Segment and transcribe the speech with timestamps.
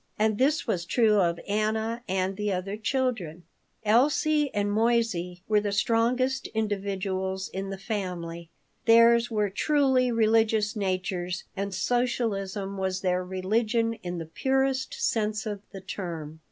[0.17, 3.43] And this was true of Anna and the other children.
[3.85, 8.49] Elsie and Moissey were the strongest individualities in the family.
[8.87, 15.61] Theirs were truly religious natures, and socialism was their religion in the purest sense of
[15.71, 16.39] the term.